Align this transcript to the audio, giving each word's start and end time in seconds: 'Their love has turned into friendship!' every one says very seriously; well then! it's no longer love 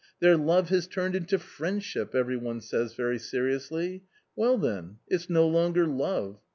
'Their 0.19 0.35
love 0.35 0.69
has 0.69 0.87
turned 0.87 1.15
into 1.15 1.37
friendship!' 1.37 2.15
every 2.15 2.35
one 2.35 2.59
says 2.59 2.95
very 2.95 3.19
seriously; 3.19 4.03
well 4.35 4.57
then! 4.57 4.97
it's 5.07 5.29
no 5.29 5.47
longer 5.47 5.85
love 5.85 6.39